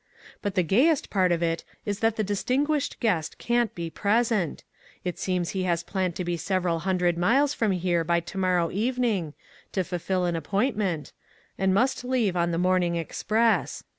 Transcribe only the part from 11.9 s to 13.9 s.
leave on the morn ing express.